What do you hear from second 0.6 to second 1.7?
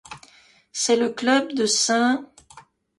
C'est le club de